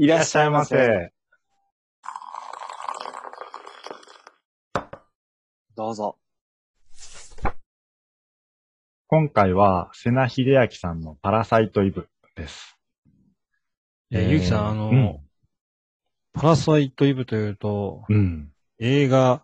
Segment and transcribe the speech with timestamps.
[0.00, 1.10] いらっしゃいませ。
[5.74, 6.16] どうぞ。
[9.08, 12.06] 今回は、瀬名秀明さんのパラサイトイブ
[12.36, 12.78] です。
[14.12, 15.18] えー、えーゆうきさん、あの、うん
[16.32, 18.52] パラサイトイブというと、うん。
[18.78, 19.42] 映画、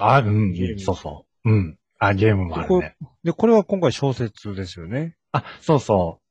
[0.00, 1.48] あ、うんそうそう。
[1.48, 1.78] うん。
[2.00, 2.96] あ、ゲームもあるね。
[3.22, 5.14] で、これは今回小説ですよね。
[5.30, 6.22] あ、そうそう。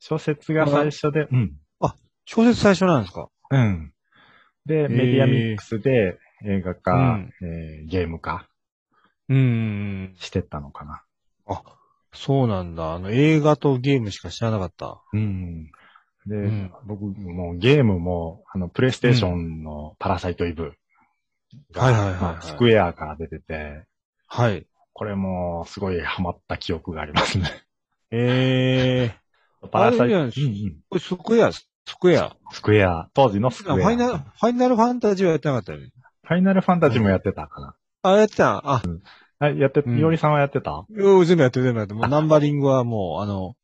[0.00, 1.56] 小説が最初で、うん。
[2.26, 3.28] 小説最初なんですか？
[3.50, 3.92] うん。
[4.66, 8.48] で、ーメディアミックスで映画化、うんえーゲーム化
[9.28, 10.14] うーん。
[10.18, 11.02] してったのかな。
[11.46, 11.62] あ、
[12.12, 12.94] そうなんだ。
[12.94, 15.00] あの、映画とゲームしか知らなかった。
[15.12, 15.66] うん。
[16.26, 20.74] で、うん僕もうゲームも、あの、プレイステーションのパラサイトイブ
[21.72, 23.84] が、はいはいはいはいまあスクエアから出てて、
[24.26, 24.66] はい。
[24.92, 27.48] これもすごいハマった記憶がありますね。
[28.10, 30.32] えー、 パラサイト、
[30.88, 31.50] これスクエア、
[31.86, 32.36] スクエア。
[32.50, 33.76] スクエア、当時のスクエア。
[33.76, 35.90] ファイナル、ファイナルファンタジーはやってなかったよね。
[36.24, 37.74] ファイナルファンタジーもやってたかな。
[38.02, 38.82] あ、やってたあ、
[39.38, 40.84] あ、やって、うんいおりさんはやってた？
[40.88, 42.00] うん全部やってる、全部やってる。
[42.00, 43.54] もうナンバリングはもう、あの、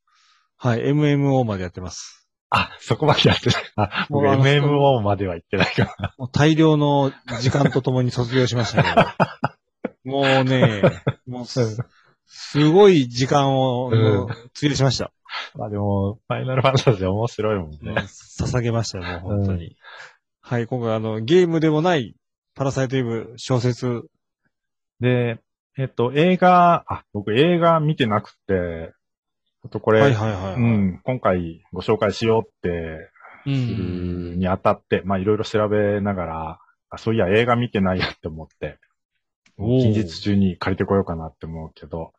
[0.57, 2.27] はい、MMO までやってます。
[2.49, 3.59] あ、そこまでやってた。
[3.75, 6.13] あ、僕もうあの MMO までは行ってないから。
[6.17, 9.07] もう大量の時間とともに卒業しましたけど。
[10.05, 10.81] もうね、
[11.27, 11.77] もうす、
[12.25, 13.87] すごい時間を、
[14.55, 15.11] 費やしました。
[15.55, 17.77] まあでも、ファイナルファンタジー面白いもんね。
[18.39, 19.75] 捧げましたよ、もう本当に。
[20.41, 22.15] はい、今回あの、ゲームでもない、
[22.55, 24.03] パラサイトイブ小説。
[24.99, 25.39] で、
[25.77, 28.93] えっと、映画、あ、僕映画見てなくて、
[29.65, 30.55] あとこれ、はいはいはい。
[30.55, 30.59] う。
[30.59, 33.09] ん、今回ご紹介しようって
[33.45, 34.31] うすん。
[34.31, 38.77] るにあたって、まあいろいろ調べながら、あそういや映画見てないやって思って、
[39.57, 42.13] 近日中に借りてこようかなって思うけど、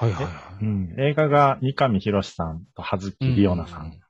[0.00, 0.64] はいはいはい。
[0.64, 4.00] うん、映画が三上博史さんと葉月里央奈さん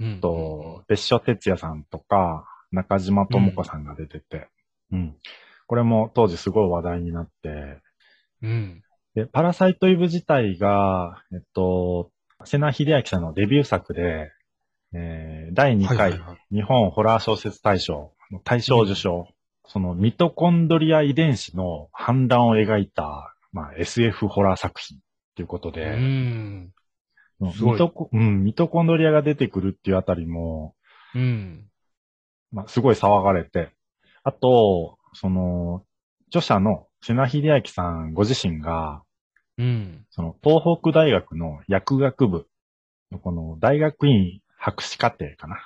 [0.00, 0.20] うん。
[0.20, 4.48] と、別所哲也さんとか、中島智子さんが出てて、
[4.92, 5.16] うん。
[5.66, 7.80] これも当時すごい話題になって、
[8.42, 8.82] うん。
[9.14, 12.10] で、パラサイトイブ自体が、えっと、
[12.44, 14.30] 瀬名秀明さんのデビュー作で、
[14.92, 16.54] えー第2はい回はいはい。
[16.54, 19.28] 日本ホラー小説大賞の大賞受賞、
[19.66, 24.98] そのミトコンドリア遺伝子の反乱を描いた、まあ、SF ホラー作品
[25.36, 25.94] ということうで、ん。
[25.94, 26.72] うん
[27.38, 30.74] ミトコうん、ミトコンドリアが出てくるっていうあたりも、
[31.14, 31.68] うん。
[32.50, 33.72] まあ、すごい騒がれて、
[34.24, 35.84] あと、その、
[36.28, 39.02] 著者の瀬名秀明さんご自身が、
[39.58, 40.06] うん。
[40.10, 42.46] その、東北大学の薬学部
[43.12, 45.56] のこの大学院博士課程かな？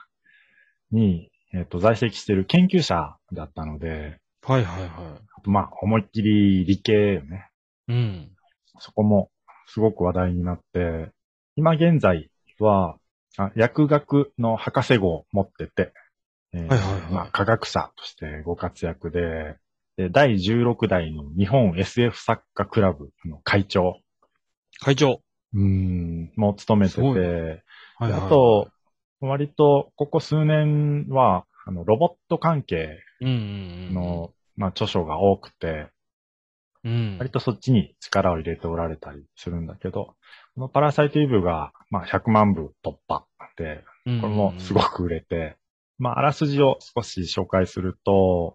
[0.90, 7.48] に、えっ、と、在籍している研究者だったので、はいはいはまあ、思いっきり理系よね。
[7.88, 7.92] い。
[7.92, 8.30] うん。
[8.80, 9.30] そこも
[9.72, 11.10] すごく話題になって、
[11.56, 12.96] 今現在は、
[13.36, 15.92] あ薬学の博士号を持ってて、
[16.52, 19.56] えーはいはいはいまあ、科学者としてご活躍で、
[19.96, 24.00] で第16代の日本 SF 作家クラブの会長、
[24.80, 25.20] 会長。
[25.52, 27.62] うーん、も務めてて、はいで
[27.98, 28.12] はい。
[28.12, 28.70] あと、
[29.20, 33.36] 割と、ここ数年は、あの、ロボット関係うんうんう
[33.90, 33.94] ん。
[33.94, 35.88] の、まあ、著書が多くて、
[36.84, 37.16] うん。
[37.18, 40.14] 割とそっちに力を入れておられたりするんだけど、
[40.54, 43.26] このパラサイトイブが、まあ、100万部突破
[43.56, 45.56] で、うん、これもすごく売れて、
[45.98, 48.54] まあ、あらすじを少し紹介すると、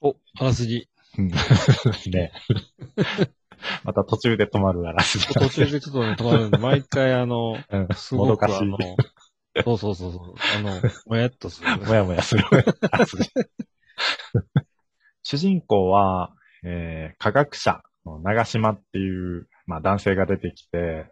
[0.00, 0.88] お、あらすじ。
[1.18, 1.28] うん
[2.12, 2.32] ね。
[3.84, 5.26] また途中で止まるあらすじ。
[5.28, 8.78] 途中でちょっとね、止まるんで、毎回あの、 うんすごくあの、
[9.64, 11.76] そうそうそうそう、あの、もやっとする。
[11.78, 12.44] もやもやする。
[15.22, 16.32] 主人公は、
[16.64, 21.06] えー科学者の長島っていう、まあ、男性が出てきて、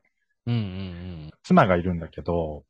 [0.47, 2.65] うんうん妻がいるんだけど、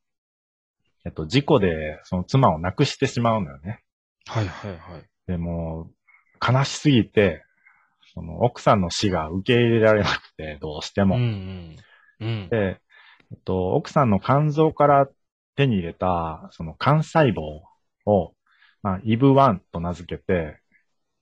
[1.05, 3.83] えっと、事故でその妻を亡くしてしまうのよね。
[4.27, 5.03] はいはいはい。
[5.27, 5.91] でも、
[6.47, 7.45] 悲しすぎて、
[8.15, 11.17] その奥さんの死が受け入れられなくて、どうしても。
[11.17, 11.77] うん
[12.21, 12.27] うん。
[12.27, 12.49] うん。
[12.49, 12.81] で、
[13.31, 15.09] えっと、奥さんの肝臓から
[15.57, 17.41] 手に入れた、その肝細胞
[18.07, 18.35] を、
[18.83, 20.59] まあ、イブワンと名付けて、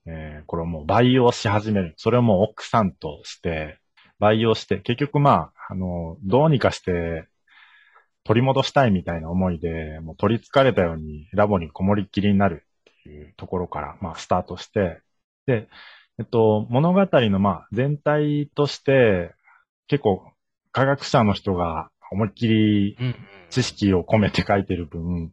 [0.07, 1.93] えーこれをもう培養し始める。
[1.97, 3.79] それをもう奥さんとして、
[4.19, 7.27] 培養して、結局まあ、あの、どうにかして、
[8.23, 12.65] 取り戻したいみたいな思いで、もう取り憑かれたようにラボにこもりっきりになる
[13.01, 15.01] っていうところから、まあ、スタートして、
[15.45, 15.67] で、
[16.19, 19.33] えっと、物語のまあ、全体として、
[19.87, 20.31] 結構、
[20.71, 23.15] 科学者の人が思いっきりうんうん。
[23.49, 25.31] 知識を込めて書いてる分、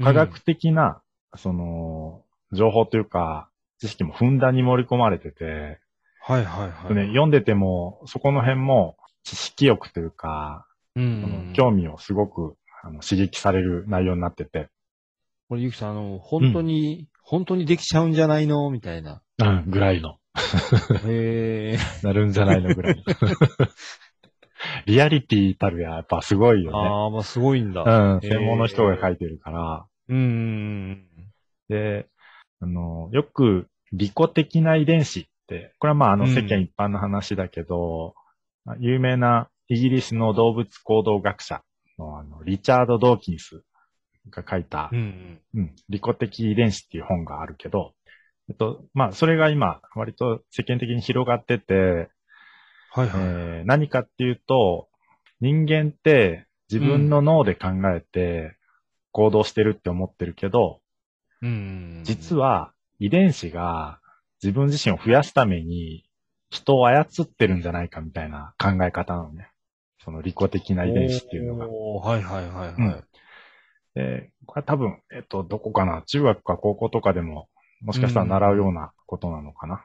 [0.00, 1.02] 科学的な、
[1.36, 2.22] その、
[2.52, 3.48] 情報というか、
[3.82, 5.80] 知識もふんだんに盛り込まれてて、
[6.24, 6.94] はいはいはい。
[6.94, 11.52] ね、読んでても、そこの辺も知識欲というか、うん。
[11.56, 14.68] 興味をすごくあの刺激される内容になってて、
[15.48, 18.70] これゆきさん、あの、本当に、本当にできちゃうんじゃないの？
[18.70, 19.20] みたいな。
[19.38, 20.18] うん、ぐらいの。
[21.04, 21.78] へえ。
[22.06, 23.02] なるんじゃないのぐらい。
[24.86, 26.78] リアリティたるや、やっぱすごいよね。
[26.78, 27.82] ああ、まあすごいんだ。
[27.82, 29.86] うん、専門の人が書いてるから。
[30.08, 31.08] うんうん
[31.68, 32.06] で、
[32.60, 38.14] あの、よく、利己的な遺伝子って、これはまああのうん世間一般の話だけど、
[38.64, 41.62] まあ有名なイギリスの動物行動学者
[41.98, 43.62] のあの、リチャード・ドーキンス
[44.30, 45.40] が書いたうん。
[45.54, 47.94] う、んうん、利己的遺伝子っていう本があるけど、
[48.48, 52.10] えっと、まあそれが今、割と世間的に広がってて、
[52.94, 53.20] はいはい。
[53.20, 54.88] えー何かっていうと、
[55.40, 58.56] 人間って自分の脳で考えて
[59.12, 60.80] 行動してるって思ってるけど、
[61.42, 61.50] うんう
[62.00, 62.04] ん。
[62.04, 62.72] 実は
[63.04, 63.98] 遺伝子が
[64.42, 66.04] 自分自身を増やすために
[66.50, 69.48] 人を操ってるんじゃないかみたいな考え方なのね。
[70.04, 71.66] その利己的な遺伝子っていうのが。
[71.68, 72.74] おーはいはいはいはい。
[72.78, 73.04] うん
[73.94, 76.02] で、これは多分、えっと、どこかな？
[76.06, 77.48] 中学か高校とかでも、
[77.82, 79.84] もしかしたら習うようなことなのかな？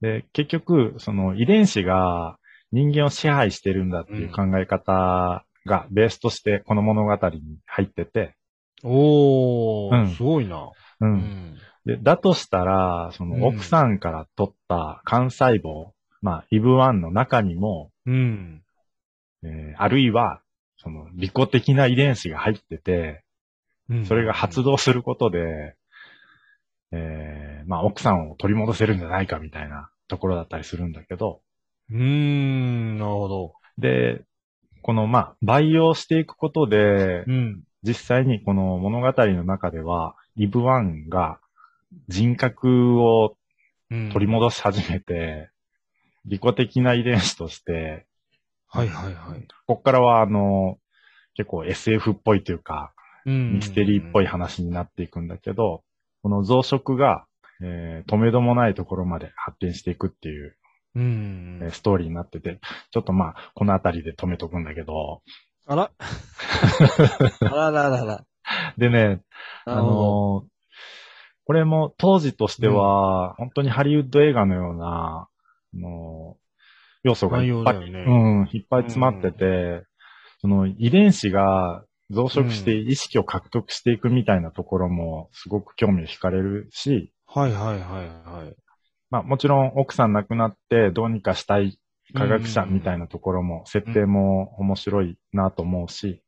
[0.00, 2.38] で、結局、その遺伝子が
[2.72, 8.34] 人間を支配してるんだっていう考え方がベースとしてこの物語に入ってて、
[8.82, 10.72] おー、うんすごいな。
[11.00, 11.06] う。
[11.06, 11.58] うんん。
[11.86, 15.90] で、だとしたら、その奥さんから取った幹細胞、
[16.22, 18.62] まあ、イブワンの中にも、うん。
[19.42, 20.40] えーあるいは、
[20.76, 23.22] その利己的な遺伝子が入ってて、
[23.90, 25.76] うんそれが発動することで、
[26.90, 31.42] えーまあ、奥さんを取り戻せるんじゃないかみたいなところだったりするんだけど、
[31.90, 33.54] うーん、なるほど。
[33.76, 34.22] で、
[34.82, 37.62] この、まあ、培養していくことでう、ん。
[37.82, 41.38] 実際にこの物語の中では、イブワンが
[42.08, 43.36] 人格を
[43.90, 45.50] うん取り戻し始めて、
[46.24, 48.06] 利己的な遺伝子として、
[48.68, 49.46] はいはいはい。
[49.66, 50.78] こっからはあの、
[51.34, 52.92] 結構 SF っぽいというか、
[53.26, 55.82] うんミステリーっぽい話になっていくんだけど、
[56.22, 57.26] この増殖が、
[57.62, 60.56] えー止めどもないところまで発展していくっていう、
[60.96, 61.70] うんえー。
[61.70, 62.58] ストーリーになってて、
[62.90, 65.22] ちょっとまあ、このあたりで止めとくんだけど、
[65.66, 65.90] あら
[67.40, 68.24] あらららら。
[68.76, 69.20] でね、
[69.64, 69.76] あ。
[69.76, 70.53] のー
[71.44, 75.28] これも当時としては、本当にハリウッド映画のような、
[75.74, 76.44] あのー
[77.04, 78.04] 要素がいっぱい、ね。
[78.08, 78.12] う
[78.44, 79.84] ん、いっぱい詰まってて、
[80.40, 88.56] その遺伝子が増殖して意識を獲得していくみたいなところもすごく興味を惹かれるし、はいはいはいはい。
[89.10, 91.78] まあもちろん奥さん亡くなってどうにかしたい
[92.14, 96.22] 科学者みたいなところも、設定も面白いなと思うし、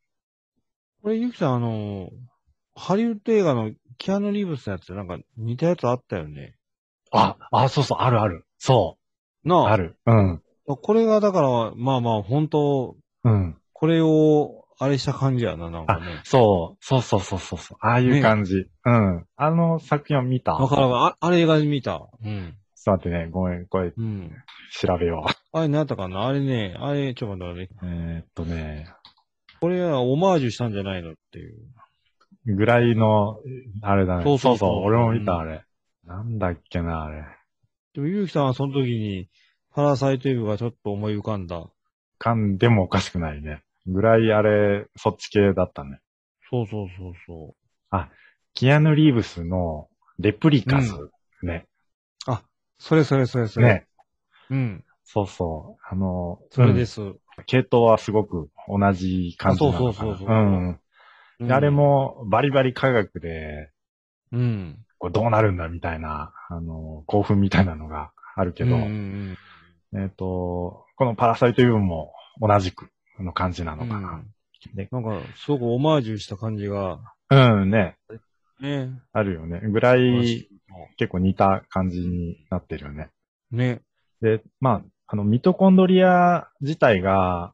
[1.02, 2.10] これ、ゆきさん、あの、
[2.74, 6.56] ハリウッド映画のキアヌ・リーブスのやつ、なんか似たやつあったよね。
[7.12, 8.44] あ、あ、そうそう、あるある。
[8.58, 8.98] そ
[9.44, 9.72] う、なあ。
[9.72, 9.96] ある。
[10.06, 10.42] うん。
[10.66, 13.56] これが、だから、まあまあ、本当うん。
[13.72, 16.20] これを、あれした感じやな、なんかね。
[16.24, 17.78] そう、そうそうそうそうそう。
[17.80, 18.66] ああいう感じ。
[18.84, 19.26] うん。
[19.36, 22.06] あの作品を見たわからんわあ、あれ映画で見た。
[22.22, 22.54] うん。
[22.74, 24.30] ちょっと待ってね、ごめん、これうん。
[24.72, 26.26] 調べよあれ何やったかな？
[26.26, 27.78] あれね、あれ、ちょっと待ってう。
[27.84, 28.86] えーっとね、
[29.60, 31.54] これはオマージュしたんじゃないのっていう。
[32.46, 33.40] ぐらいの、
[33.82, 34.24] あれだね。
[34.24, 35.64] そうそうそう俺も見た、うんあれ。
[36.04, 37.24] なんだっけな、あれ。
[37.94, 39.28] でも、ゆうきさんはその時に、
[39.74, 41.66] パラサイトイブがちょっと思い浮かんだ。
[42.18, 43.62] かんでもおかしくないね。
[43.86, 46.00] ぐらいあれ、そっち系だったね。
[46.48, 47.54] そうそうそうそ
[48.54, 49.88] キアヌ・リーブスの
[50.18, 50.92] レプリカス。
[51.42, 51.66] ね。
[52.26, 52.32] う。
[52.78, 53.66] それそれそれそれ。
[53.66, 53.86] ね。
[54.50, 54.84] うん。
[55.04, 55.86] そうそう。
[55.86, 57.02] あの、それです。
[57.02, 59.90] うん系統はすごく同じ感じなのかな。
[59.90, 60.80] あそうそうそうそううん。
[61.40, 63.70] であれ、もバリバリ科学で、
[64.32, 64.78] うん。
[64.98, 69.36] これどうなるんだみたいな、あの、興奮みたいなのがあるけど、うんうん
[70.02, 72.88] えっ、と、このパラサイトイブンも同じく
[73.18, 73.78] の感じなうん。
[73.80, 74.22] のかな。
[74.74, 76.98] でなんか、すごくオマージュした感じが、
[77.30, 77.96] うん、ね、
[78.60, 78.90] ね。
[79.12, 79.60] あるよね。
[79.62, 80.48] ぐらい
[80.96, 83.10] 結構似た感じになってるよね。
[83.50, 83.82] ね。
[84.20, 87.52] で、まあ、あの、ミトコンドリア自体が、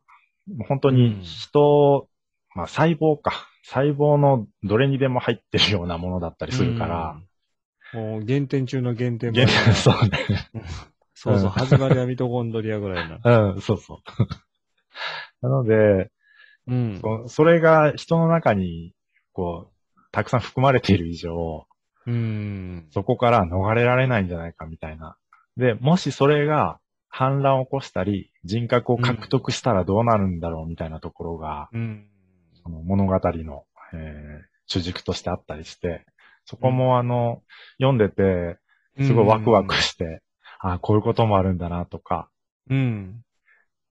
[0.68, 2.08] 本当に人、
[2.54, 3.48] まあ細胞か。
[3.62, 7.16] 細胞のどれにでも入ってるようなものだったりするから、
[7.92, 8.10] うん。
[8.16, 10.18] もう原点中の原点原点 そうね。
[11.14, 13.52] そうそうう、ん始まりはミトコンドリアぐらいな。
[13.52, 13.98] うん、そうそう。
[15.42, 16.10] なので、
[16.66, 17.00] うん。
[17.00, 18.94] そそれが人の中に、
[19.32, 21.66] こう、たくさん含まれている以上、
[22.06, 22.86] うん。
[22.90, 25.16] そこから逃れられないんじゃないかみたいな。
[25.56, 32.08] で、もしそれが反乱を起こしたり、人格を獲得したらどうなるんだろうみたいなところが、うん。
[32.62, 33.64] その物語の、
[33.94, 36.04] えー主軸としてあったりして、
[36.46, 37.42] そこもあの、
[37.78, 38.58] 読んでて、
[39.04, 40.22] すごいワクワクして、
[40.60, 42.30] あこういうこともあるんだなとか、
[42.70, 43.22] うん。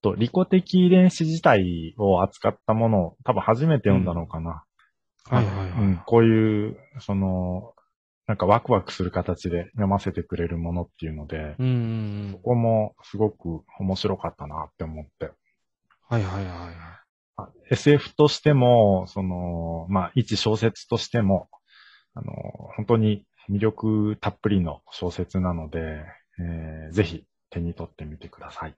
[0.01, 4.63] と、利己的遺伝子自体を扱ったものを多分初めて読んだのかな。
[5.25, 5.69] はいはいはい。
[5.69, 7.73] うん、こういう、その、
[8.27, 11.73] なんかワクワクする形で読ませてくれるものっていうので、うんうん
[12.27, 12.33] うん。
[12.33, 15.31] ここもすごく面白かったなって思って。
[16.07, 16.70] はいはいは
[17.71, 21.49] SF としても、その、まあ、一小説としても、
[22.15, 22.33] あの、
[22.77, 26.05] 本当に魅力たっぷりの小説なので、
[26.39, 28.75] えーぜひ手に取ってみてください。